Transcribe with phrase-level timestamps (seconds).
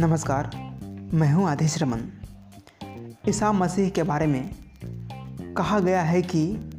[0.00, 0.50] नमस्कार,
[1.12, 2.00] मैं हूँ आदेश रमन।
[3.28, 4.50] ईसा मसीह के बारे में
[5.54, 6.70] कहा गया है कि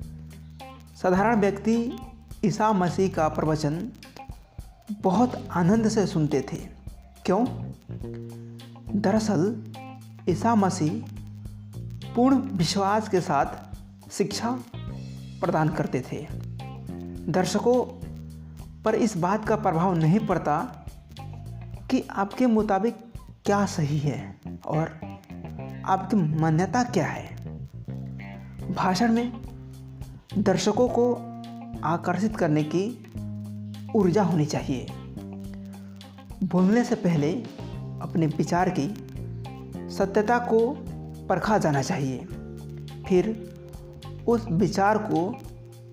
[1.02, 2.00] साधारण व्यक्ति
[2.46, 3.90] ईसा मसीह का प्रवचन
[5.02, 6.58] बहुत आनंद से सुनते थे।
[7.26, 7.46] क्यों?
[9.02, 9.64] दरअसल,
[10.30, 11.04] ईसा मसीह
[12.16, 13.46] पूर्ण विश्वास के साथ
[14.12, 14.64] शिक्षा
[15.42, 16.28] प्रदान करते थे।
[17.32, 18.02] दर्शकों
[18.86, 20.86] पर इस बात का प्रभाव नहीं पड़ता
[21.92, 22.96] कि आपके मुताबिक
[23.46, 24.36] क्या सही है
[24.68, 25.00] और
[25.86, 27.36] आपकी मान्यता क्या है।
[28.74, 29.34] भाषण में
[30.38, 31.14] दर्शकों को
[31.84, 33.14] आकर्षित करने की
[33.96, 34.88] ऊर्जा होनी चाहिए।
[36.44, 37.34] बोलने से पहले
[38.02, 39.08] अपने विचार की
[39.90, 40.78] सत्यता को
[41.28, 42.18] परखा जाना चाहिए।
[43.08, 43.52] फिर
[44.28, 45.36] उस विचार को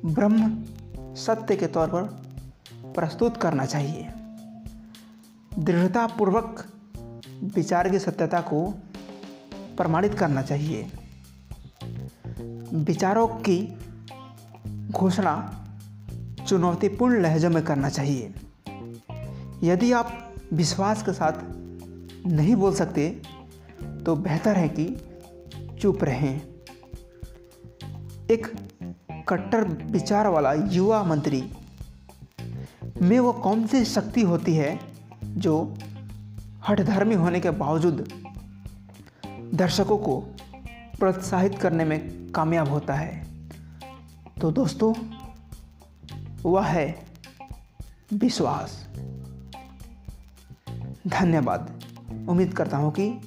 [0.07, 0.65] ब्रह्म
[1.15, 2.28] सत्य के तौर पर
[2.95, 4.09] प्रस्तुत करना चाहिए।
[5.59, 6.65] दृढ़तापूर्वक
[7.55, 8.65] विचार की सत्यता को
[9.77, 10.87] प्रमाणित करना चाहिए।
[12.75, 13.59] विचारों की
[14.91, 15.35] घोषणा
[16.49, 18.35] चुनौतीपूर्ण लहजों में करना चाहिए।
[19.63, 21.33] यदि आप विश्वास के साथ
[22.27, 23.09] नहीं बोल सकते
[24.07, 24.87] तो बेहतर है कि
[25.81, 26.41] चुप रहें।
[28.31, 28.47] एक
[29.29, 31.41] कट्टर विचार वाला युवा मंत्री
[33.03, 34.81] में वो कौन सी शक्ति होती है
[35.25, 35.75] जो
[36.69, 38.09] हठधर्मी होने के बावजूद
[39.55, 40.21] दर्शकों को
[40.99, 43.27] प्रोत्साहित करने में कामयाब होता है?
[44.41, 44.95] तो दोस्तों,
[46.51, 47.07] वह है
[48.13, 48.87] विश्वास।
[51.07, 51.83] धन्यवाद।
[52.29, 53.21] उम्मीद करता हूँ कि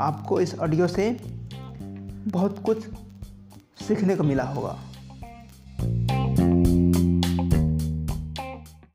[0.00, 1.10] आपको इस ऑडियो से
[2.26, 2.88] बहुत कुछ
[3.88, 4.78] सीखने को मिला होगा।